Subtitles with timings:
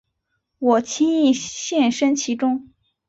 [0.57, 2.69] 我轻易陷身其中